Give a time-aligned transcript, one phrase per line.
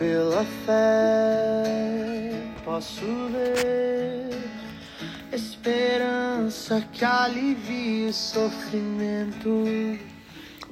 [0.00, 2.32] pela fé
[2.64, 4.30] posso ver
[5.30, 9.98] esperança que alivia o sofrimento.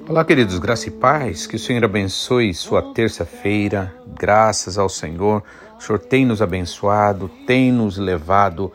[0.07, 5.43] Olá, queridos, graça e paz, que o Senhor abençoe sua terça-feira, graças ao Senhor.
[5.77, 8.73] O Senhor tem nos abençoado, tem nos levado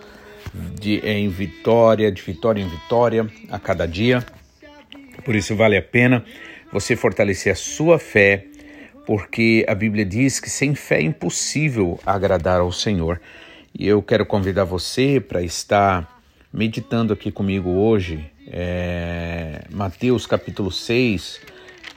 [0.54, 4.24] de, em vitória, de vitória em vitória a cada dia.
[5.24, 6.24] Por isso vale a pena
[6.72, 8.46] você fortalecer a sua fé,
[9.06, 13.20] porque a Bíblia diz que sem fé é impossível agradar ao Senhor.
[13.76, 16.20] E eu quero convidar você para estar
[16.52, 21.40] meditando aqui comigo hoje, é, Mateus capítulo 6,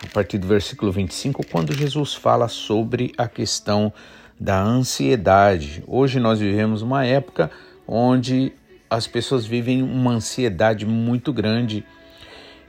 [0.04, 3.94] a partir do versículo 25, quando Jesus fala sobre a questão
[4.40, 5.84] da ansiedade.
[5.88, 7.52] Hoje nós vivemos uma época
[7.88, 8.52] onde
[8.90, 11.86] as pessoas vivem uma ansiedade muito grande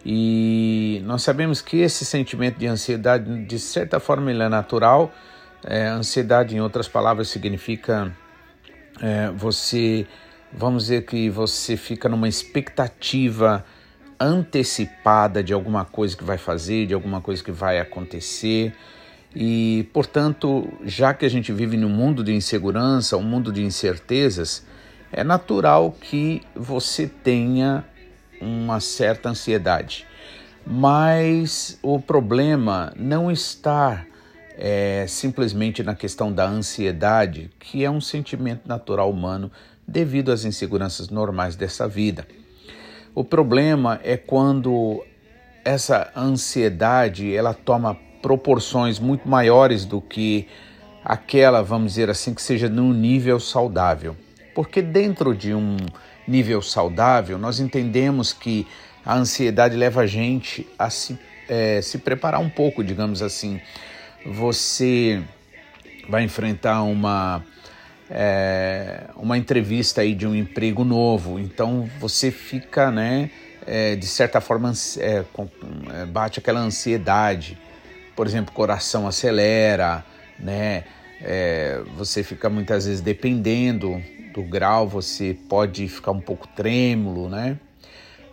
[0.04, 5.12] e nós sabemos que esse sentimento de ansiedade, de certa forma, ele é natural.
[5.64, 8.14] É, ansiedade, em outras palavras, significa
[9.00, 10.06] é, você,
[10.52, 13.64] vamos dizer que você fica numa expectativa
[14.20, 18.72] antecipada de alguma coisa que vai fazer, de alguma coisa que vai acontecer.
[19.34, 24.66] E, portanto, já que a gente vive num mundo de insegurança, um mundo de incertezas,
[25.12, 27.84] é natural que você tenha
[28.40, 30.06] uma certa ansiedade.
[30.66, 34.04] Mas o problema não está
[34.56, 39.50] é, simplesmente na questão da ansiedade, que é um sentimento natural humano
[39.86, 42.26] devido às inseguranças normais dessa vida.
[43.14, 45.02] O problema é quando
[45.64, 50.46] essa ansiedade ela toma proporções muito maiores do que
[51.04, 54.16] aquela, vamos dizer assim, que seja num nível saudável.
[54.54, 55.76] Porque dentro de um
[56.28, 58.66] nível saudável, nós entendemos que
[59.04, 63.60] a ansiedade leva a gente a se, é, se preparar um pouco, digamos assim.
[64.26, 65.22] Você
[66.08, 67.42] vai enfrentar uma,
[68.10, 73.30] é, uma entrevista aí de um emprego novo, então você fica, né,
[73.66, 75.24] é, de certa forma, é,
[75.94, 77.58] é, bate aquela ansiedade.
[78.16, 80.04] Por exemplo, coração acelera,
[80.38, 80.84] né?
[81.20, 84.02] É, você fica muitas vezes dependendo
[84.38, 87.58] do grau, você pode ficar um pouco trêmulo, né?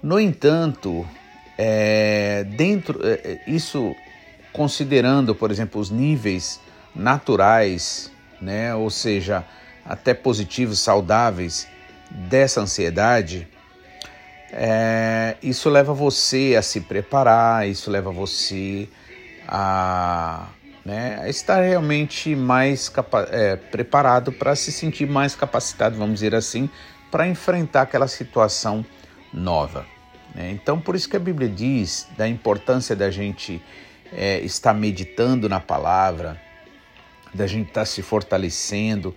[0.03, 1.03] No entanto,
[1.57, 3.95] é, dentro é, isso
[4.53, 6.59] considerando, por exemplo, os níveis
[6.95, 9.43] naturais, né, ou seja,
[9.83, 11.67] até positivos, saudáveis
[12.11, 13.47] dessa ansiedade,
[14.51, 18.87] é, isso leva você a se preparar, isso leva você
[19.47, 20.47] a
[20.85, 22.91] né, estar realmente mais
[23.31, 26.69] é, preparado para se sentir mais capacitado, vamos dizer assim,
[27.09, 28.85] para enfrentar aquela situação
[29.33, 29.85] nova.
[30.35, 30.51] Né?
[30.51, 33.59] Então, por isso que a Bíblia diz da importância da gente
[34.13, 36.39] é, estar meditando na palavra,
[37.33, 39.15] da gente estar se fortalecendo.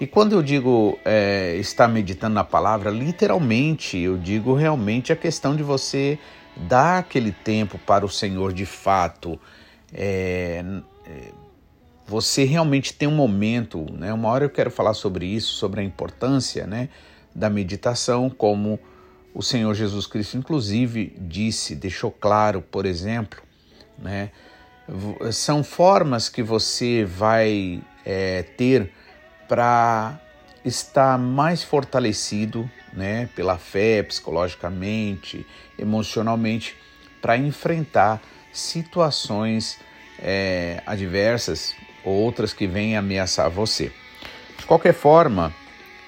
[0.00, 5.54] E quando eu digo é, estar meditando na palavra, literalmente eu digo realmente a questão
[5.54, 6.18] de você
[6.56, 9.38] dar aquele tempo para o Senhor de fato.
[9.92, 10.64] É,
[11.06, 11.32] é,
[12.06, 14.12] você realmente tem um momento, né?
[14.12, 16.88] Uma hora eu quero falar sobre isso, sobre a importância, né,
[17.34, 18.78] da meditação, como
[19.34, 23.42] o Senhor Jesus Cristo, inclusive, disse, deixou claro, por exemplo,
[23.98, 24.30] né?
[25.32, 28.92] São formas que você vai é, ter
[29.48, 30.20] para
[30.64, 35.44] estar mais fortalecido, né, pela fé, psicologicamente,
[35.78, 36.76] emocionalmente,
[37.20, 38.22] para enfrentar
[38.52, 39.80] situações
[40.22, 43.90] é, adversas ou outras que venham ameaçar você.
[44.58, 45.52] De qualquer forma,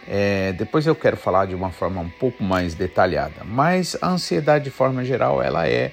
[0.09, 4.65] é, depois eu quero falar de uma forma um pouco mais detalhada, mas a ansiedade
[4.65, 5.93] de forma geral ela é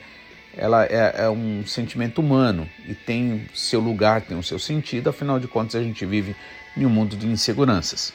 [0.55, 5.39] ela é, é, um sentimento humano e tem seu lugar, tem o seu sentido, afinal
[5.39, 6.35] de contas a gente vive
[6.77, 8.13] em um mundo de inseguranças.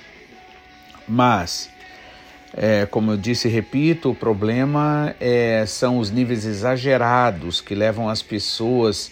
[1.06, 1.68] Mas,
[2.54, 8.08] é, como eu disse e repito, o problema é, são os níveis exagerados que levam
[8.08, 9.10] as pessoas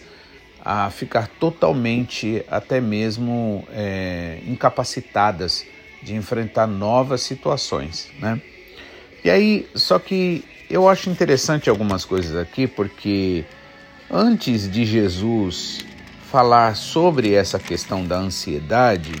[0.69, 5.65] a ficar totalmente, até mesmo é, incapacitadas
[6.03, 8.41] de enfrentar novas situações, né?
[9.23, 13.45] E aí, só que eu acho interessante algumas coisas aqui, porque
[14.11, 15.85] antes de Jesus
[16.29, 19.13] falar sobre essa questão da ansiedade,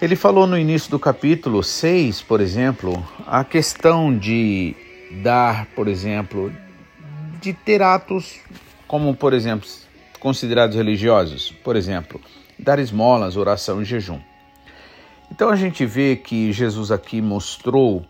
[0.00, 4.76] ele falou no início do capítulo 6, por exemplo, a questão de
[5.22, 6.52] dar, por exemplo,
[7.40, 8.40] de ter atos
[8.86, 9.66] como, por exemplo,
[10.26, 12.20] considerados religiosos, por exemplo,
[12.58, 14.18] dar esmolas, oração e jejum.
[15.30, 18.04] Então a gente vê que Jesus aqui mostrou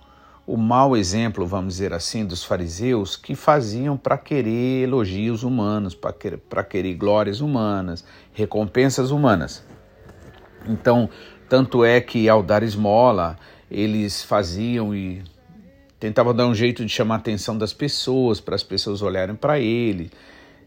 [0.47, 6.11] o mau exemplo, vamos dizer assim, dos fariseus que faziam para querer elogios humanos, para
[6.11, 6.41] querer,
[6.71, 8.03] querer glórias humanas,
[8.33, 9.63] recompensas humanas.
[10.67, 11.11] Então,
[11.51, 13.39] tanto é que ao dar esmola,
[13.71, 15.23] eles faziam e
[16.01, 19.61] tentavam dar um jeito de chamar a atenção das pessoas, para as pessoas olharem para
[19.61, 20.11] ele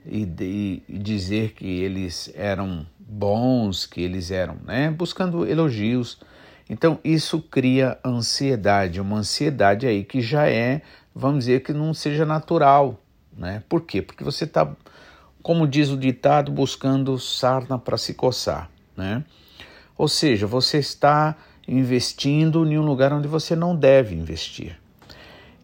[0.06, 6.19] e, e, e, dizer que eles eram bons, que eles eram, né, buscando elogios
[6.69, 10.84] então isso cria ansiedade, uma ansiedade aí que já é,
[11.16, 13.01] vamos dizer, que não seja natural.
[13.36, 13.63] Né?
[13.68, 14.04] Por quê?
[14.04, 14.72] Porque você está,
[15.42, 18.69] como diz o ditado, buscando sarna para se coçar.
[18.96, 19.24] Né?
[19.98, 21.36] Ou seja, você está
[21.68, 24.80] investindo em um lugar onde você não deve investir.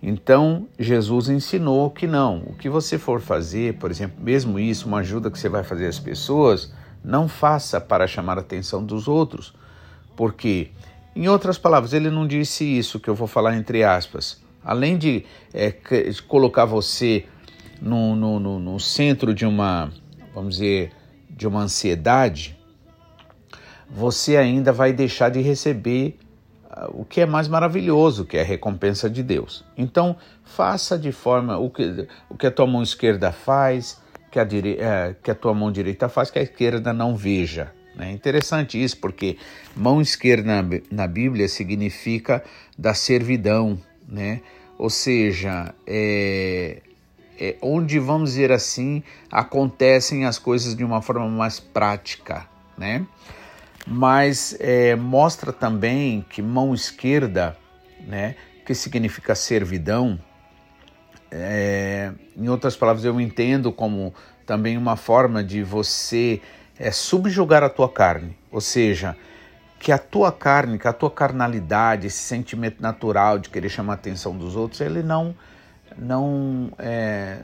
[0.02, 2.44] Então, Jesus ensinou que não.
[2.48, 5.88] O que você for fazer, por exemplo, mesmo isso, uma ajuda que você vai fazer
[5.88, 6.72] às pessoas,
[7.04, 9.54] não faça para chamar a atenção dos outros.
[10.16, 10.70] Porque
[11.16, 14.44] em outras palavras, ele não disse isso que eu vou falar entre aspas.
[14.62, 15.74] Além de é,
[16.28, 17.26] colocar você
[17.82, 19.92] no, no, no, no centro de uma,
[20.34, 20.92] vamos dizer,
[21.30, 22.58] de uma ansiedade,
[23.90, 26.18] você ainda vai deixar de receber
[26.90, 29.64] o que é mais maravilhoso, que é a recompensa de Deus.
[29.78, 34.02] Então, faça de forma o que, o que a tua mão esquerda faz,
[34.32, 37.72] que a, dire, é, que a tua mão direita faz, que a esquerda não veja.
[37.98, 39.38] É interessante isso, porque
[39.76, 42.44] mão esquerda na, na Bíblia significa
[42.78, 44.42] da servidão, né?
[44.78, 46.82] Ou seja, é,
[47.40, 49.02] é onde, vamos dizer assim,
[49.32, 52.46] acontecem as coisas de uma forma mais prática,
[52.78, 53.06] né?
[53.86, 57.56] Mas é, mostra também que mão esquerda,
[58.08, 58.36] né,
[58.66, 60.20] que significa servidão,
[61.32, 64.14] é, em outras palavras, eu entendo como
[64.46, 66.42] também uma forma de você
[66.78, 69.16] é subjugar a tua carne, ou seja,
[69.80, 73.96] que a tua carne, que a tua carnalidade, esse sentimento natural de querer chamar a
[73.96, 75.36] atenção dos outros, ele não
[75.98, 77.40] não é,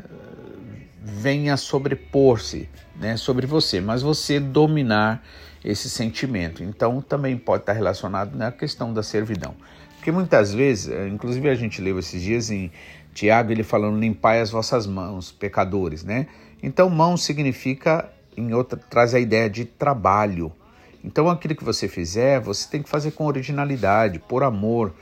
[1.02, 5.24] venha sobrepor-se né, sobre você, mas você dominar
[5.64, 6.64] esse sentimento.
[6.64, 9.56] Então também pode estar relacionado na questão da servidão.
[9.96, 12.72] Porque muitas vezes, é, inclusive a gente leu esses dias em
[13.14, 16.28] Tiago, ele falando, limpai as vossas mãos, pecadores, né?
[16.64, 20.52] Então mão significa em outra traz a ideia de trabalho.
[21.04, 24.94] Então aquilo que você fizer, você tem que fazer com originalidade, por amor,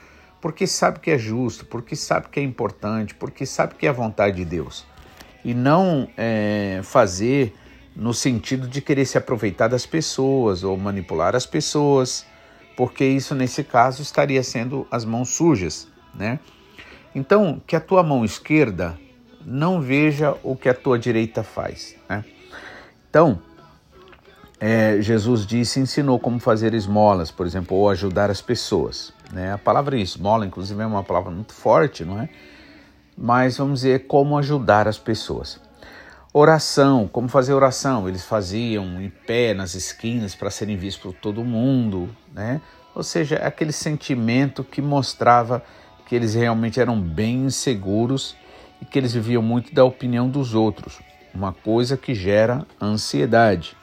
[0.41, 3.93] porque sabe que é justo, porque sabe que é importante, porque sabe que é a
[3.93, 4.85] vontade de Deus.
[5.43, 7.53] E não é, fazer
[7.95, 12.25] no sentido de querer se aproveitar das pessoas ou manipular as pessoas,
[12.77, 16.39] porque isso nesse caso estaria sendo as mãos sujas, né?
[17.13, 18.97] Então, que a tua mão esquerda
[19.45, 22.23] não veja o que a tua direita faz, né?
[23.09, 23.41] Então,
[24.59, 29.13] é, Jesus disse, ensinou como fazer esmolas, por exemplo, ou ajudar as pessoas.
[29.31, 29.53] Né?
[29.53, 32.29] A palavra esmola, inclusive, é uma palavra muito forte, não é?
[33.17, 35.59] Mas vamos dizer como ajudar as pessoas.
[36.31, 38.07] Oração, como fazer oração?
[38.07, 42.61] Eles faziam em pé nas esquinas para serem vistos por todo mundo, né?
[42.93, 45.63] Ou seja, aquele sentimento que mostrava
[46.05, 48.35] que eles realmente eram bem inseguros
[48.79, 50.99] e que eles viviam muito da opinião dos outros
[51.33, 53.75] uma coisa que gera ansiedade.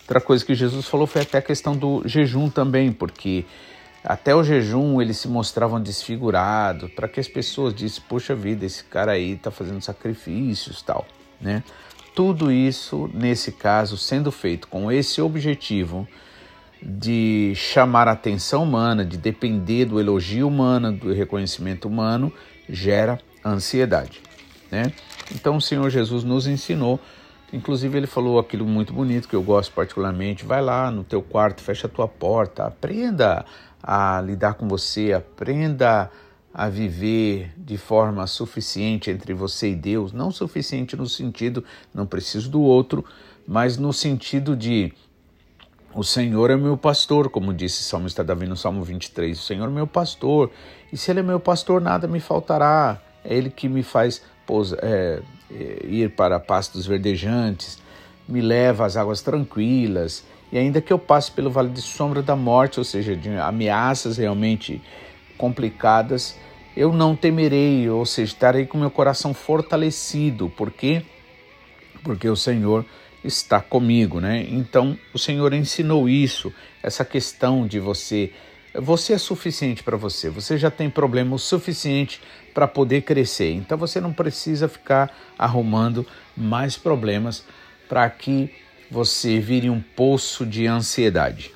[0.00, 3.44] Outra coisa que Jesus falou foi até a questão do jejum também, porque
[4.04, 8.84] até o jejum eles se mostravam desfigurados, para que as pessoas dissem, poxa vida, esse
[8.84, 11.06] cara aí está fazendo sacrifícios tal,
[11.42, 11.62] né?
[12.14, 16.06] Tudo isso, nesse caso, sendo feito com esse objetivo
[16.82, 22.32] de chamar a atenção humana, de depender do elogio humano, do reconhecimento humano,
[22.68, 24.20] gera ansiedade.
[24.70, 24.92] Né?
[25.34, 26.98] Então o Senhor Jesus nos ensinou,
[27.52, 31.62] inclusive ele falou aquilo muito bonito que eu gosto particularmente, vai lá no teu quarto,
[31.62, 33.44] fecha a tua porta, aprenda
[33.82, 36.08] a lidar com você, aprenda a
[36.68, 42.60] viver de forma suficiente entre você e Deus, não suficiente no sentido não preciso do
[42.60, 43.04] outro,
[43.46, 44.92] mas no sentido de
[45.94, 49.66] o Senhor é meu pastor, como disse o salmista Davi no Salmo 23, o Senhor
[49.66, 50.50] é meu pastor,
[50.90, 52.98] e se ele é meu pastor, nada me faltará.
[53.24, 54.22] É ele que me faz
[54.80, 57.78] é, é, ir para pastos verdejantes,
[58.26, 62.36] me leva às águas tranquilas, e ainda que eu passe pelo vale de sombra da
[62.36, 64.82] morte, ou seja, de ameaças realmente
[65.42, 66.38] complicadas,
[66.76, 71.02] eu não temerei, ou seja, estarei com meu coração fortalecido, por quê?
[72.04, 72.86] Porque o Senhor
[73.24, 74.46] está comigo, né?
[74.48, 78.30] Então, o Senhor ensinou isso, essa questão de você
[78.74, 82.22] você é suficiente para você, você já tem problema o suficiente
[82.54, 83.52] para poder crescer.
[83.52, 87.44] Então você não precisa ficar arrumando mais problemas
[87.86, 88.48] para que
[88.90, 91.52] você vire um poço de ansiedade.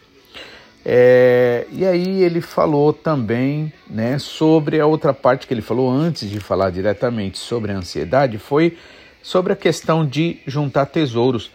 [0.89, 6.31] É, e aí ele falou também né, sobre a outra parte que ele falou antes
[6.31, 8.79] de falar diretamente sobre a ansiedade, foi
[9.21, 11.51] sobre a questão de juntar tesouros.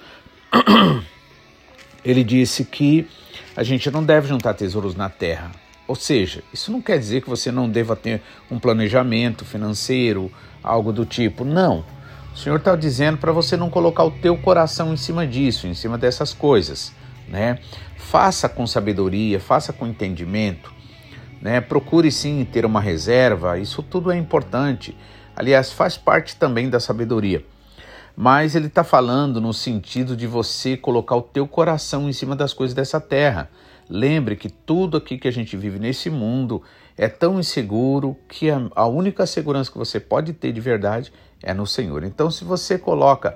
[2.04, 3.08] Ele disse que
[3.56, 5.52] a gente não deve juntar tesouros na terra.
[5.88, 10.30] Ou seja, isso não quer dizer que você não deva ter um planejamento financeiro,
[10.62, 11.46] algo do tipo.
[11.46, 11.86] Não.
[12.34, 15.74] O Senhor está dizendo para você não colocar o teu coração em cima disso, em
[15.74, 16.92] cima dessas coisas,
[17.30, 17.60] né?
[18.02, 20.74] Faça com sabedoria, faça com entendimento,
[21.42, 21.62] né?
[21.62, 24.98] Procure sim ter uma reserva, isso tudo é importante.
[25.34, 27.46] Aliás, faz parte também da sabedoria.
[28.18, 32.54] Mas ele está falando no sentido de você colocar o teu coração em cima das
[32.54, 33.50] coisas dessa terra.
[33.90, 36.62] Lembre que tudo aqui que a gente vive nesse mundo
[36.98, 41.66] é tão inseguro que a, única segurança que você pode ter de verdade é no
[41.66, 42.04] Senhor.
[42.04, 43.36] Então, se você coloca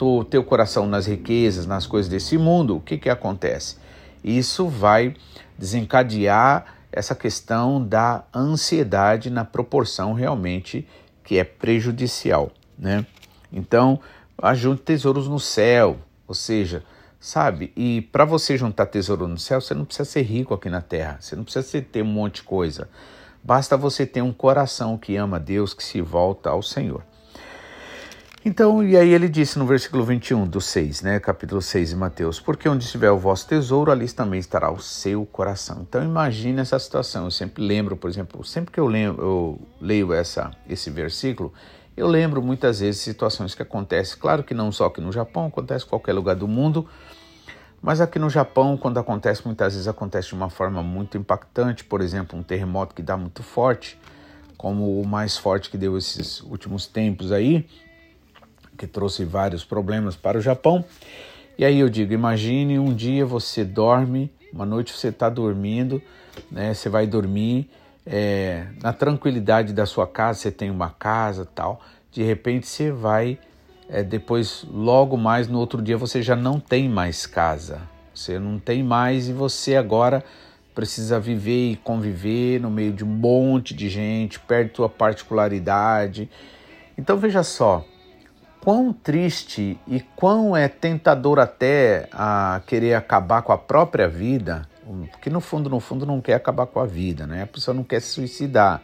[0.00, 3.83] o teu coração nas riquezas, nas coisas desse mundo, o que, que acontece?
[4.24, 5.14] Isso vai
[5.58, 10.88] desencadear essa questão da ansiedade na proporção realmente
[11.22, 13.06] que é prejudicial, né?
[13.52, 14.00] Então,
[14.38, 16.82] ajunte tesouros no céu, ou seja,
[17.20, 17.72] sabe?
[17.76, 21.18] E para você juntar tesouro no céu, você não precisa ser rico aqui na terra,
[21.20, 22.88] você não precisa ter um monte de coisa.
[23.42, 27.04] Basta você ter um coração que ama Deus, que se volta ao Senhor.
[28.46, 32.38] Então, e aí ele disse no versículo 21 do 6, né, capítulo 6 de Mateus,
[32.38, 35.80] porque onde estiver o vosso tesouro, ali também estará o seu coração.
[35.80, 40.12] Então imagine essa situação, eu sempre lembro, por exemplo, sempre que eu, lembro, eu leio
[40.12, 41.54] essa, esse versículo,
[41.96, 45.86] eu lembro muitas vezes situações que acontecem, claro que não só aqui no Japão, acontece
[45.86, 46.86] em qualquer lugar do mundo,
[47.80, 52.02] mas aqui no Japão, quando acontece, muitas vezes acontece de uma forma muito impactante, por
[52.02, 53.98] exemplo, um terremoto que dá muito forte,
[54.58, 57.66] como o mais forte que deu esses últimos tempos aí,
[58.76, 60.84] que trouxe vários problemas para o Japão.
[61.56, 66.02] E aí eu digo, imagine um dia você dorme, uma noite você está dormindo,
[66.50, 66.74] né?
[66.74, 67.68] Você vai dormir
[68.06, 73.38] é, na tranquilidade da sua casa, você tem uma casa tal, de repente você vai,
[73.88, 77.82] é, depois, logo mais no outro dia, você já não tem mais casa,
[78.14, 80.24] você não tem mais e você agora
[80.74, 86.28] precisa viver e conviver no meio de um monte de gente, perde tua particularidade.
[86.98, 87.84] Então veja só,
[88.64, 94.66] quão triste e quão é tentador até a querer acabar com a própria vida
[95.12, 97.42] porque no fundo, no fundo, não quer acabar com a vida, né?
[97.42, 98.82] A pessoa não quer se suicidar.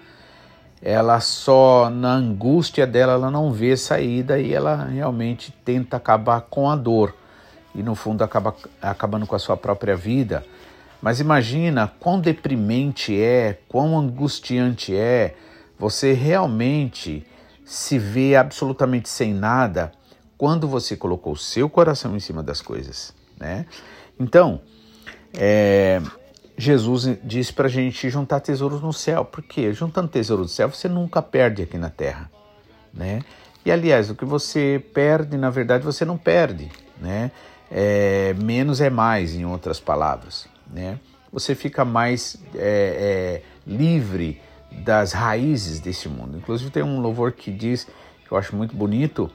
[0.82, 6.70] Ela só, na angústia dela, ela não vê saída e ela realmente tenta acabar com
[6.70, 7.14] a dor.
[7.74, 10.42] E no fundo acaba acabando com a sua própria vida.
[11.02, 15.34] Mas imagina quão deprimente é, quão angustiante é
[15.78, 17.26] você realmente
[17.70, 19.92] se vê absolutamente sem nada
[20.36, 23.64] quando você colocou o seu coração em cima das coisas, né?
[24.18, 24.60] Então,
[25.32, 26.02] é,
[26.58, 30.88] Jesus disse para a gente juntar tesouros no céu, porque juntando tesouros no céu você
[30.88, 32.28] nunca perde aqui na terra,
[32.92, 33.22] né?
[33.64, 36.68] E aliás, o que você perde, na verdade, você não perde,
[37.00, 37.30] né?
[37.70, 40.98] É, menos é mais, em outras palavras, né?
[41.32, 46.38] Você fica mais é, é, livre das raízes desse mundo.
[46.38, 47.86] Inclusive tem um louvor que diz,
[48.24, 49.30] que eu acho muito bonito,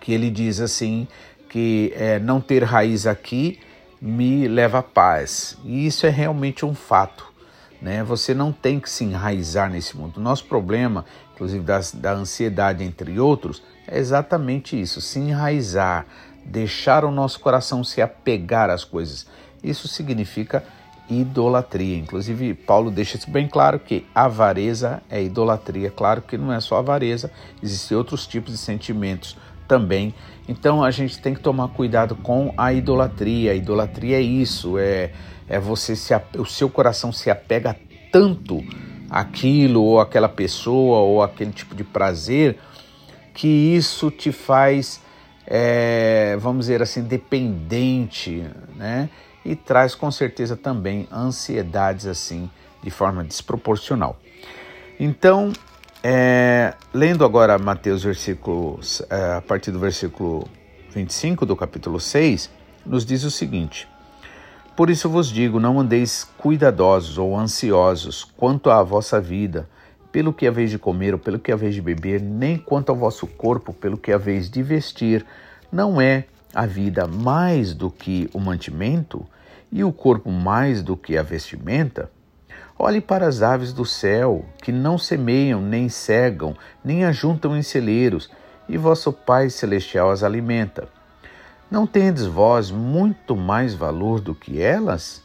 [0.00, 1.08] que ele diz assim
[1.48, 3.58] que é, não ter raiz aqui
[4.00, 5.56] me leva à paz.
[5.64, 7.32] E isso é realmente um fato.
[7.80, 8.02] Né?
[8.04, 10.18] Você não tem que se enraizar nesse mundo.
[10.18, 16.06] O nosso problema, inclusive das, da ansiedade, entre outros, é exatamente isso: se enraizar,
[16.44, 19.26] deixar o nosso coração se apegar às coisas.
[19.62, 20.64] Isso significa
[21.08, 21.96] idolatria.
[21.96, 25.90] Inclusive, Paulo deixa isso bem claro que avareza é idolatria.
[25.90, 27.30] Claro que não é só avareza,
[27.62, 29.36] existem outros tipos de sentimentos
[29.66, 30.14] também.
[30.48, 33.52] Então a gente tem que tomar cuidado com a idolatria.
[33.52, 35.12] A idolatria é isso, é,
[35.48, 37.76] é você se o seu coração se apega
[38.12, 38.62] tanto
[39.10, 42.58] àquilo ou àquela pessoa ou aquele tipo de prazer
[43.34, 45.00] que isso te faz,
[45.46, 48.44] é, vamos dizer assim, dependente,
[48.74, 49.10] né?
[49.46, 52.50] E traz com certeza também ansiedades assim
[52.82, 54.18] de forma desproporcional.
[54.98, 55.52] Então,
[56.02, 60.48] é, lendo agora Mateus versículo, é, a partir do versículo
[60.90, 62.50] 25 do capítulo 6,
[62.84, 63.88] nos diz o seguinte:
[64.74, 69.68] Por isso vos digo, não andeis cuidadosos ou ansiosos quanto à vossa vida,
[70.10, 73.28] pelo que haveis de comer ou pelo que haveis de beber, nem quanto ao vosso
[73.28, 75.24] corpo, pelo que haveis de vestir.
[75.70, 79.24] Não é a vida mais do que o mantimento,
[79.70, 82.10] e o corpo mais do que a vestimenta?
[82.78, 86.54] Olhe para as aves do céu, que não semeiam, nem cegam,
[86.84, 88.30] nem ajuntam em celeiros,
[88.68, 90.88] e vosso Pai Celestial as alimenta.
[91.70, 95.22] Não tendes vós muito mais valor do que elas?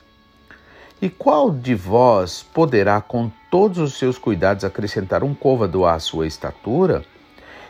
[1.01, 6.25] E qual de vós poderá, com todos os seus cuidados, acrescentar um côvado à sua
[6.25, 7.03] estatura?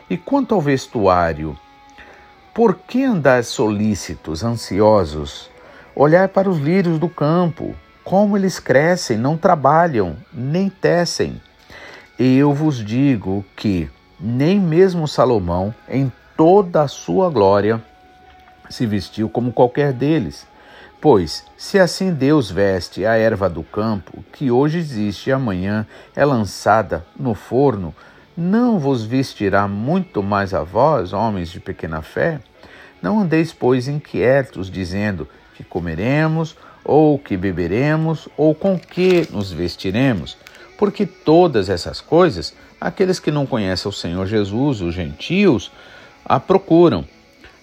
[0.08, 1.58] E quanto ao vestuário,
[2.54, 5.51] por que andar solícitos, ansiosos?
[5.94, 11.40] Olhar para os lírios do campo, como eles crescem, não trabalham, nem tecem.
[12.18, 17.82] Eu vos digo que nem mesmo Salomão, em toda a sua glória,
[18.70, 20.46] se vestiu como qualquer deles.
[20.98, 26.24] Pois, se assim Deus veste a erva do campo, que hoje existe e amanhã é
[26.24, 27.94] lançada no forno,
[28.34, 32.40] não vos vestirá muito mais a vós, homens de pequena fé?
[33.02, 35.28] Não andeis, pois, inquietos, dizendo
[35.62, 40.36] que comeremos, ou que beberemos, ou com que nos vestiremos,
[40.76, 45.70] porque todas essas coisas, aqueles que não conhecem o Senhor Jesus, os gentios,
[46.24, 47.04] a procuram.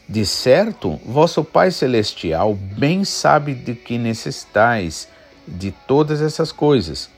[0.08, 5.08] De certo, vosso Pai Celestial bem sabe de que necessitais
[5.48, 7.10] de todas essas coisas.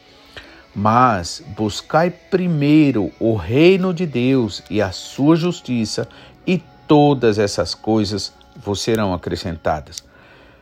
[0.73, 6.07] Mas buscai primeiro o reino de Deus e a sua justiça,
[6.45, 10.10] e todas essas coisas vos serão acrescentadas.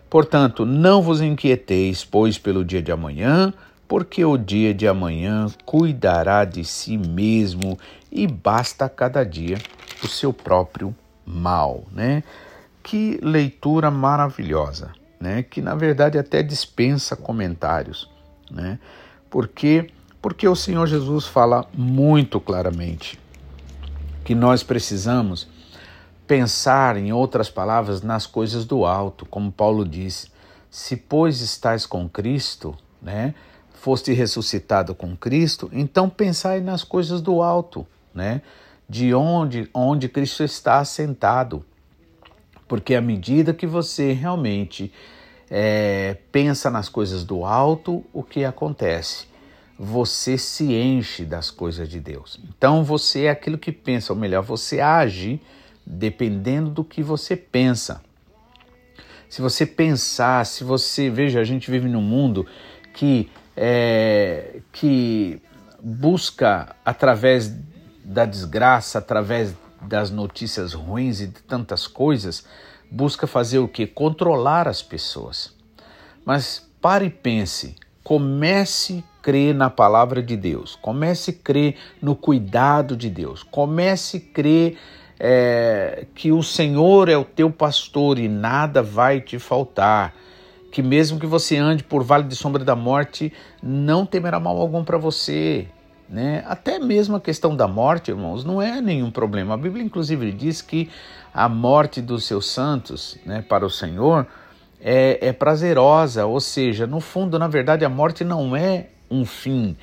[0.09, 3.53] Portanto, não vos inquieteis, pois, pelo dia de amanhã,
[3.87, 7.77] porque o dia de amanhã cuidará de si mesmo
[8.11, 9.57] e basta cada dia
[10.03, 12.23] o seu próprio mal, né?
[12.81, 15.43] Que leitura maravilhosa, né?
[15.43, 18.09] Que na verdade até dispensa comentários,
[18.49, 18.79] né?
[19.29, 23.17] Porque porque o Senhor Jesus fala muito claramente
[24.25, 25.47] que nós precisamos
[26.29, 30.31] pensar, em outras palavras, nas coisas do alto, como Paulo diz:
[30.69, 33.33] se pois estais com Cristo, né,
[33.73, 38.43] foste ressuscitado com Cristo, então pensai nas coisas do alto, né,
[38.87, 41.65] de onde onde Cristo está assentado,
[42.67, 44.93] porque à medida que você realmente
[45.49, 49.27] é, pensa nas coisas do alto, o que acontece?
[49.79, 52.39] Você se enche das coisas de Deus.
[52.49, 55.41] Então você é aquilo que pensa, ou melhor, você age
[55.89, 58.01] dependendo do que você pensa.
[59.27, 61.09] Se você pensar, se você.
[61.09, 62.45] Veja, a gente vive num mundo
[62.93, 65.41] que, é, que
[65.81, 67.51] busca, através
[68.03, 72.45] da desgraça, através das notícias ruins e de tantas coisas,
[72.91, 73.87] busca fazer o que?
[73.87, 75.55] Controlar as pessoas.
[76.25, 82.15] Mas pare e pense, comece a crer na palavra de Deus, comece a crer no
[82.15, 84.77] cuidado de Deus, comece a crer
[85.19, 90.15] é, que o Senhor é o teu pastor e nada vai te faltar.
[90.71, 94.83] Que mesmo que você ande por vale de sombra da morte, não temerá mal algum
[94.83, 95.67] para você.
[96.07, 96.43] Né?
[96.47, 99.55] Até mesmo a questão da morte, irmãos, não é nenhum problema.
[99.55, 100.89] A Bíblia, inclusive, diz que
[101.33, 104.25] a morte dos seus santos né, para o Senhor
[104.79, 109.75] é, é prazerosa, ou seja, no fundo, na verdade, a morte não é um fim.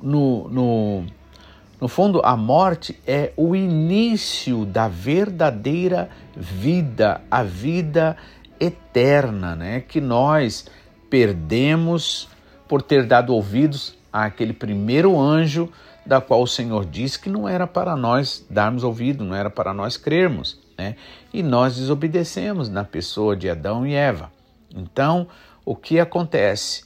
[0.00, 1.04] No, no,
[1.80, 8.16] no fundo, a morte é o início da verdadeira vida, a vida
[8.60, 9.80] eterna, né?
[9.80, 10.66] Que nós
[11.10, 12.28] perdemos
[12.68, 15.68] por ter dado ouvidos àquele primeiro anjo
[16.06, 19.74] da qual o Senhor disse que não era para nós darmos ouvido, não era para
[19.74, 20.94] nós crermos, né?
[21.32, 24.30] E nós desobedecemos na pessoa de Adão e Eva.
[24.74, 25.26] Então,
[25.64, 26.84] o que acontece?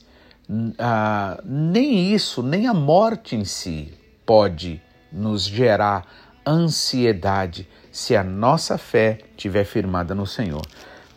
[0.78, 3.97] Ah, nem isso, nem a morte em si
[4.28, 6.04] pode nos gerar
[6.46, 10.60] ansiedade se a nossa fé estiver firmada no Senhor.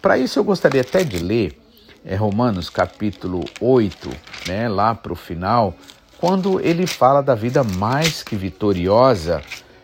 [0.01, 1.59] Para isso eu gostaria até de ler
[2.05, 4.09] é, Romanos capítulo 8,
[4.47, 5.75] né, lá para o final,
[6.19, 9.41] quando ele fala da vida mais que vitoriosa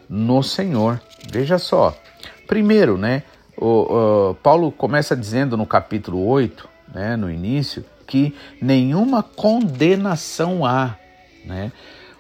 [0.08, 1.02] no Senhor.
[1.30, 1.94] Veja só,
[2.48, 3.24] primeiro, né,
[3.58, 10.96] o, o, Paulo começa dizendo no capítulo 8, né, no início, que nenhuma condenação há,
[11.44, 11.74] né?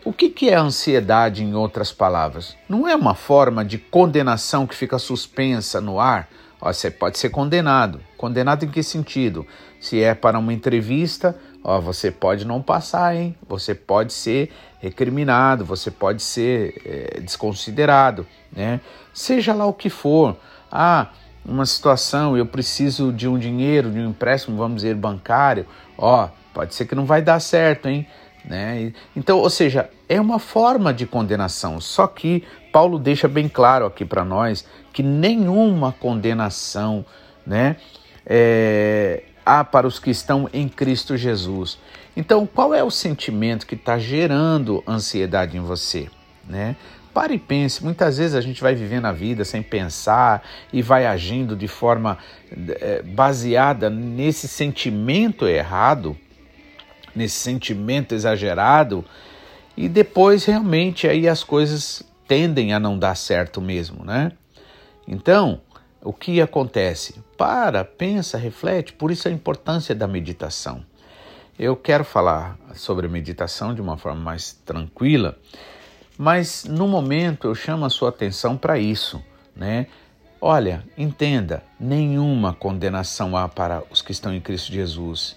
[0.08, 2.56] O que, que é ansiedade, em outras palavras?
[2.70, 6.30] Não é uma forma de condenação que fica suspensa no ar?
[6.62, 8.00] Ó, você pode ser condenado.
[8.16, 9.46] Condenado em que sentido?
[9.82, 13.36] Se é para uma entrevista, ó, você pode não passar, hein?
[13.50, 18.80] Você pode ser recriminado, você pode ser é, desconsiderado, né?
[19.14, 20.38] Seja lá o que for.
[20.72, 21.10] Ah,
[21.44, 25.66] uma situação, eu preciso de um dinheiro, de um empréstimo, vamos dizer, bancário.
[25.98, 28.08] Ó, pode ser que não vai dar certo, hein?
[28.48, 28.94] Né?
[29.14, 34.06] Então, ou seja, é uma forma de condenação, só que Paulo deixa bem claro aqui
[34.06, 37.06] para nós que nenhuma condenação
[37.46, 37.76] né,
[38.26, 41.78] é, há para os que estão em Cristo Jesus.
[42.16, 46.08] Então, qual é o sentimento que está gerando ansiedade em você?
[46.48, 46.78] Né?
[47.14, 51.06] Pare e pense, muitas vezes a gente vai vivendo a vida sem pensar e vai
[51.06, 52.18] agindo de forma
[52.80, 56.16] é, baseada nesse sentimento errado
[57.18, 59.04] nesse sentimento exagerado
[59.76, 64.32] e depois realmente aí as coisas tendem a não dar certo mesmo, né?
[65.08, 65.62] Então,
[66.04, 67.22] o que acontece?
[67.38, 70.84] Para, pensa, reflete, por isso a importância da meditação.
[71.58, 75.38] Eu quero falar sobre meditação de uma forma mais tranquila,
[76.18, 79.24] mas no momento eu chamo a sua atenção para isso,
[79.56, 79.88] né?
[80.40, 85.36] Olha, entenda, nenhuma condenação há para os que estão em Cristo Jesus.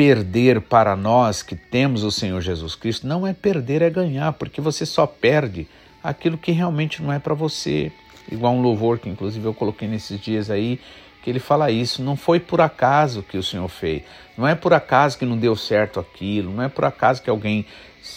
[0.00, 4.58] Perder para nós que temos o Senhor Jesus Cristo não é perder, é ganhar, porque
[4.58, 5.68] você só perde
[6.02, 7.92] aquilo que realmente não é para você.
[8.32, 10.80] Igual um louvor que inclusive eu coloquei nesses dias aí,
[11.22, 14.02] que ele fala isso, não foi por acaso que o Senhor fez,
[14.38, 17.66] não é por acaso que não deu certo aquilo, não é por acaso que alguém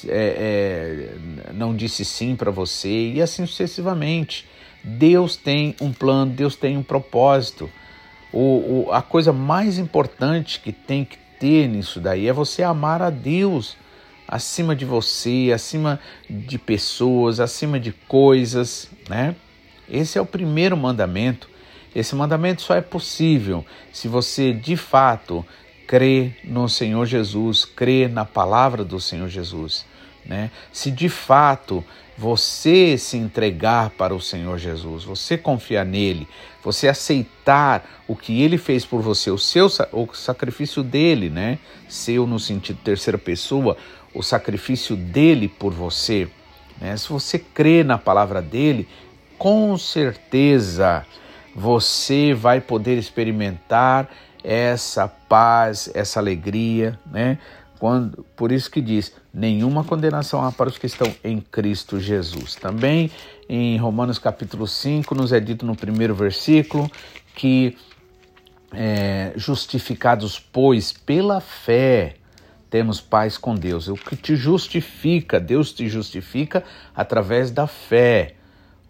[0.08, 1.18] é,
[1.50, 4.48] é, não disse sim para você e assim sucessivamente.
[4.82, 7.70] Deus tem um plano, Deus tem um propósito.
[8.32, 13.02] O, o, a coisa mais importante que tem que ter nisso daí é você amar
[13.02, 13.76] a Deus
[14.26, 19.36] acima de você, acima de pessoas, acima de coisas, né?
[19.90, 21.50] Esse é o primeiro mandamento.
[21.94, 25.46] Esse mandamento só é possível se você de fato
[25.86, 29.86] crê no Senhor Jesus, crê na palavra do Senhor Jesus.
[30.26, 30.52] Né?
[30.72, 31.84] Se de fato
[32.18, 36.28] você se entregar para o Senhor Jesus, você confiar nele,
[36.64, 41.58] você aceitar o que ele fez por você, o seu o sacrifício dele, né?
[41.90, 43.76] Seu no sentido terceira pessoa,
[44.14, 46.30] o sacrifício dele por você,
[46.80, 46.96] né?
[46.96, 48.88] Se você crê na palavra dele,
[49.38, 51.06] com certeza
[51.56, 54.10] você vai poder experimentar
[54.44, 57.38] essa paz, essa alegria, né?
[57.84, 62.56] Quando, por isso que diz: nenhuma condenação há para os que estão em Cristo Jesus.
[62.56, 63.12] Também
[63.50, 66.90] em Romanos capítulo 5, nos é dito no primeiro versículo
[67.36, 67.76] que
[68.72, 72.16] é, justificados, pois, pela fé,
[72.70, 73.90] temos paz com Deus.
[73.90, 76.64] O que te justifica, Deus te justifica
[76.96, 78.36] através da fé.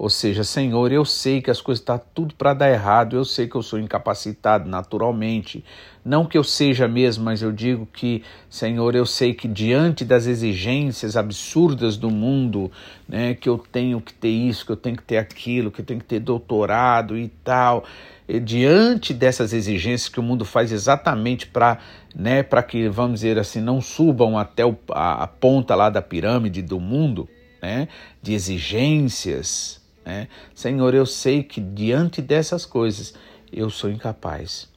[0.03, 3.23] Ou seja, Senhor, eu sei que as coisas estão tá tudo para dar errado, eu
[3.23, 5.63] sei que eu sou incapacitado naturalmente.
[6.03, 10.25] Não que eu seja mesmo, mas eu digo que, Senhor, eu sei que diante das
[10.27, 12.69] exigências absurdas do mundo,
[13.07, 15.85] né, que eu tenho que ter isso, que eu tenho que ter aquilo, que eu
[15.85, 17.85] tenho que ter doutorado e tal,
[18.27, 21.79] e diante dessas exigências que o mundo faz exatamente para
[22.13, 26.01] né, para que, vamos dizer assim, não subam até o, a, a ponta lá da
[26.01, 27.29] pirâmide do mundo,
[27.61, 27.87] né,
[28.21, 30.27] de exigências, né?
[30.53, 33.13] Senhor, eu sei que diante dessas coisas
[33.51, 34.71] eu sou incapaz.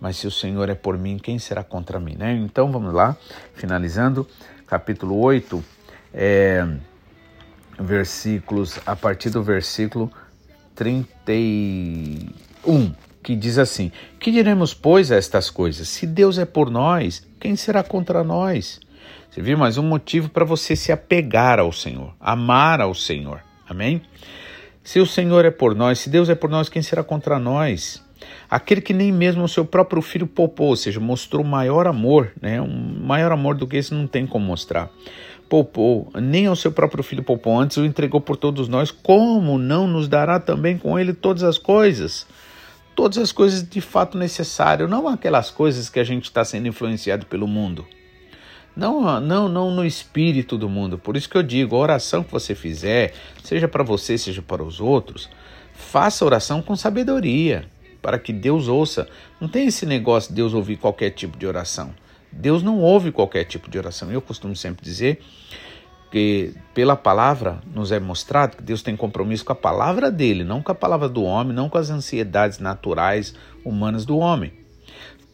[0.00, 2.16] Mas se o Senhor é por mim, quem será contra mim?
[2.16, 2.34] Né?
[2.34, 3.16] Então vamos lá,
[3.54, 4.26] finalizando,
[4.66, 5.64] capítulo 8,
[6.12, 6.66] é,
[7.78, 10.10] versículos, a partir do versículo
[10.74, 12.92] 31,
[13.22, 15.88] que diz assim: Que diremos, pois, a estas coisas?
[15.88, 18.80] Se Deus é por nós, quem será contra nós?
[19.30, 23.40] Você viu mais um motivo para você se apegar ao Senhor, amar ao Senhor.
[23.68, 24.02] Amém?
[24.84, 28.02] Se o Senhor é por nós, se Deus é por nós, quem será contra nós?
[28.50, 32.60] Aquele que nem mesmo o seu próprio filho poupou, ou seja, mostrou maior amor, né?
[32.60, 34.90] um maior amor do que esse não tem como mostrar.
[35.48, 39.86] Poupou, nem ao seu próprio filho poupou, antes o entregou por todos nós, como não
[39.86, 42.26] nos dará também com ele todas as coisas?
[42.96, 47.26] Todas as coisas de fato necessárias, não aquelas coisas que a gente está sendo influenciado
[47.26, 47.86] pelo mundo.
[48.74, 50.98] Não, não, não no espírito do mundo.
[50.98, 54.62] Por isso que eu digo, a oração que você fizer, seja para você, seja para
[54.62, 55.28] os outros,
[55.74, 57.66] faça oração com sabedoria,
[58.00, 59.06] para que Deus ouça.
[59.40, 61.94] Não tem esse negócio de Deus ouvir qualquer tipo de oração.
[62.32, 64.10] Deus não ouve qualquer tipo de oração.
[64.10, 65.20] Eu costumo sempre dizer
[66.10, 70.62] que pela palavra nos é mostrado que Deus tem compromisso com a palavra dele, não
[70.62, 74.61] com a palavra do homem, não com as ansiedades naturais humanas do homem.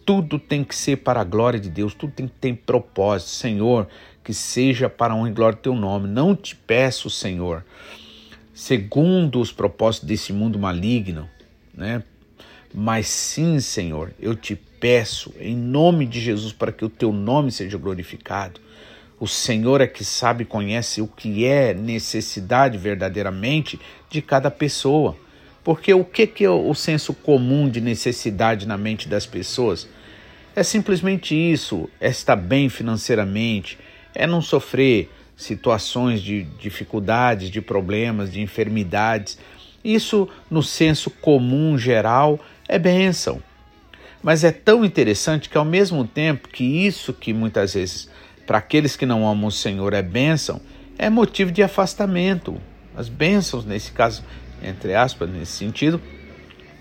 [0.08, 3.28] Tudo tem que ser para a glória de Deus, tudo tem que ter propósito.
[3.28, 3.86] Senhor,
[4.24, 6.08] que seja para a honra e glória do teu nome.
[6.08, 7.62] Não te peço, Senhor,
[8.54, 11.28] segundo os propósitos desse mundo maligno,
[11.74, 12.02] né?
[12.72, 17.52] Mas sim, Senhor, eu te peço em nome de Jesus para que o teu nome
[17.52, 18.62] seja glorificado.
[19.20, 25.14] O Senhor é que sabe e conhece o que é necessidade verdadeiramente de cada pessoa.
[25.62, 29.86] Porque o que, que é o senso comum de necessidade na mente das pessoas?
[30.58, 33.78] É simplesmente isso, é estar bem financeiramente,
[34.12, 39.38] é não sofrer situações de dificuldades, de problemas, de enfermidades.
[39.84, 43.40] Isso, no senso comum geral, é bênção.
[44.20, 48.10] Mas é tão interessante que, ao mesmo tempo que isso que muitas vezes,
[48.44, 50.60] para aqueles que não amam o Senhor, é bênção,
[50.98, 52.60] é motivo de afastamento.
[52.96, 54.24] As bênçãos, nesse caso,
[54.60, 56.02] entre aspas, nesse sentido,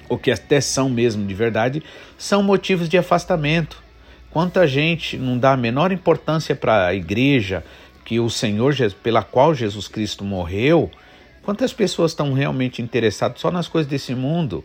[0.10, 1.84] o que até são mesmo de verdade,
[2.18, 3.82] são motivos de afastamento.
[4.30, 7.64] Quanta gente não dá a menor importância para a igreja
[8.06, 10.90] que o Senhor pela qual Jesus Cristo morreu?
[11.44, 14.64] Quantas pessoas estão realmente interessadas só nas coisas desse mundo?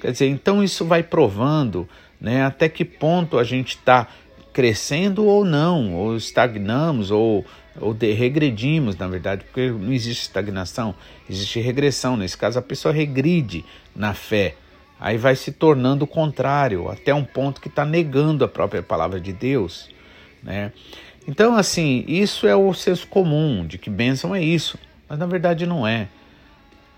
[0.00, 1.88] Quer dizer, então isso vai provando,
[2.20, 4.08] né, até que ponto a gente está
[4.52, 7.44] crescendo ou não, ou estagnamos, ou,
[7.80, 10.94] ou de, regredimos, na verdade, porque não existe estagnação,
[11.28, 12.16] existe regressão.
[12.16, 14.54] Nesse caso, a pessoa regride na fé,
[15.04, 19.20] aí vai se tornando o contrário, até um ponto que está negando a própria palavra
[19.20, 19.90] de Deus.
[20.42, 20.72] Né?
[21.28, 25.66] Então, assim, isso é o senso comum de que bênção é isso, mas na verdade
[25.66, 26.08] não é.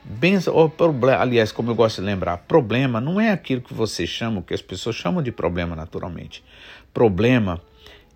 [0.04, 4.40] Benção, problema, aliás, como eu gosto de lembrar, problema não é aquilo que você chama,
[4.40, 6.44] que as pessoas chamam de problema naturalmente.
[6.94, 7.60] Problema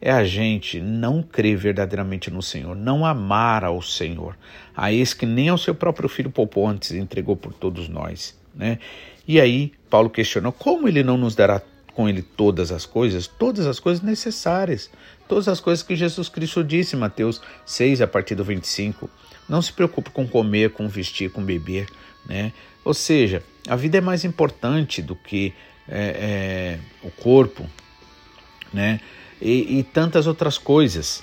[0.00, 4.38] é a gente não crer verdadeiramente no Senhor, não amar ao Senhor,
[4.76, 8.78] a esse que nem ao seu próprio filho poupou antes entregou por todos nós, né?
[9.26, 11.60] E aí Paulo questionou como ele não nos dará
[11.94, 14.88] com ele todas as coisas, todas as coisas necessárias,
[15.28, 19.10] todas as coisas que Jesus Cristo disse, Mateus 6 a partir do 25.
[19.48, 21.88] Não se preocupe com comer, com vestir, com beber,
[22.24, 22.52] né?
[22.84, 25.52] Ou seja, a vida é mais importante do que
[25.88, 27.68] é, é, o corpo,
[28.72, 29.00] né?
[29.42, 31.22] E, e tantas outras coisas.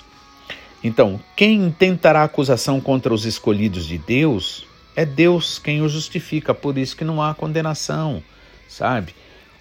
[0.84, 6.76] Então, quem tentará acusação contra os escolhidos de Deus é Deus quem o justifica, por
[6.76, 8.22] isso que não há condenação,
[8.68, 9.14] sabe?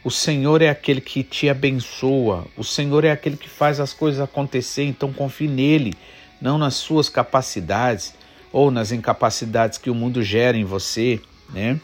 [0.04, 4.22] O Senhor é aquele que te abençoa, o Senhor é aquele que faz as coisas
[4.22, 5.93] acontecer, então confie nele,
[6.39, 8.13] não nas suas capacidades,
[8.52, 11.20] ou nas incapacidades que o mundo gera em você,
[11.54, 11.80] né?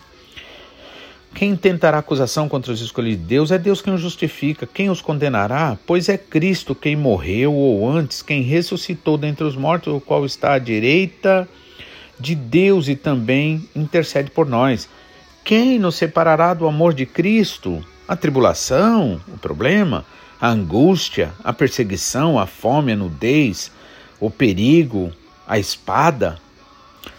[1.35, 4.67] Quem tentará acusação contra os escolhidos de Deus é Deus quem os justifica.
[4.67, 5.77] Quem os condenará?
[5.85, 10.53] Pois é Cristo quem morreu, ou antes, quem ressuscitou dentre os mortos, o qual está
[10.53, 11.49] à direita
[12.19, 14.87] de Deus e também intercede por nós.
[15.43, 17.83] Quem nos separará do amor de Cristo?
[18.07, 20.05] A tribulação, o problema,
[20.39, 23.71] a angústia, a perseguição, a fome, a nudez,
[24.19, 25.11] o perigo,
[25.47, 26.41] a espada?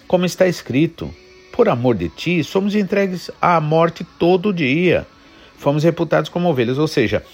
[0.07, 1.13] como está escrito:
[1.53, 5.07] Por amor de ti, somos entregues à morte todo dia.
[5.57, 6.79] Fomos reputados como ovelhas.
[6.79, 7.25] Ou seja,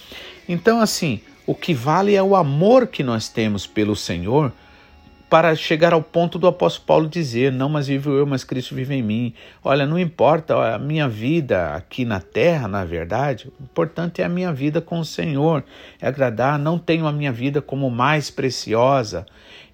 [0.48, 4.53] então assim, o que vale é o amor que nós temos pelo Senhor
[5.30, 8.96] para chegar ao ponto do apóstolo Paulo dizer: Não, mas vivo eu, mas Cristo vive
[8.96, 9.32] em mim.
[9.62, 14.28] Olha, não importa a minha vida aqui na terra, na verdade, o importante é a
[14.28, 15.62] minha vida com o Senhor,
[16.00, 16.58] é agradar.
[16.58, 19.24] Não tenho a minha vida como mais preciosa.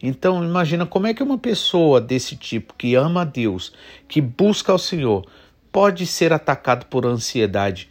[0.03, 3.73] Então, imagina como é que uma pessoa desse tipo, que ama a Deus,
[4.07, 5.27] que busca o Senhor,
[5.73, 7.89] pode ser atacado por ansiedade,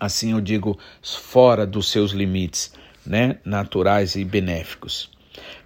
[0.00, 2.74] assim eu digo, fora dos seus limites
[3.06, 5.11] né, naturais e benéficos.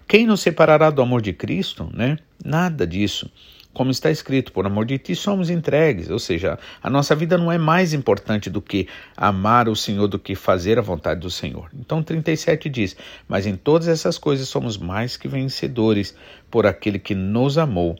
[0.08, 1.90] Quem nos separará do amor de Cristo?
[1.92, 2.18] Né?
[2.44, 3.28] Nada disso.
[3.72, 7.52] Como está escrito, por amor de ti somos entregues, ou seja, a nossa vida não
[7.52, 11.68] é mais importante do que amar o Senhor, do que fazer a vontade do Senhor.
[11.78, 12.96] Então 37 diz:
[13.28, 16.16] Mas em todas essas coisas somos mais que vencedores
[16.50, 17.98] por aquele que nos amou.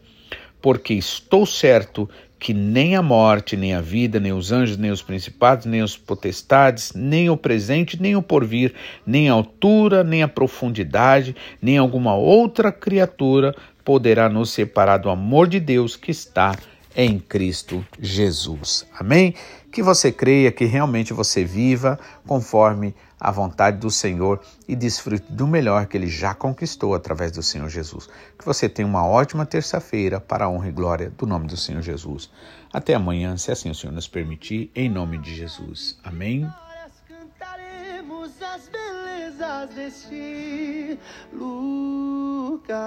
[0.63, 5.03] Porque estou certo que nem a morte, nem a vida, nem os anjos, nem os
[5.03, 8.75] principados, nem os potestades, nem o presente, nem o porvir,
[9.07, 15.49] nem a altura, nem a profundidade, nem alguma outra criatura poderá nos separar do amor
[15.49, 16.55] de Deus que está
[16.95, 18.87] em Cristo Jesus.
[18.99, 19.35] Amém?
[19.71, 25.47] Que você creia que realmente você viva conforme a vontade do Senhor e desfrute do
[25.47, 28.09] melhor que ele já conquistou através do Senhor Jesus.
[28.39, 31.83] Que você tenha uma ótima terça-feira para a honra e glória do nome do Senhor
[31.83, 32.31] Jesus.
[32.73, 35.99] Até amanhã, se assim o Senhor nos permitir, em nome de Jesus.
[36.05, 36.47] Amém.
[38.57, 40.99] As belezas deste
[41.33, 42.79] lugar.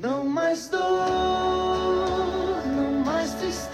[0.00, 0.80] Não mais dor,
[2.66, 3.71] não mais tristezas,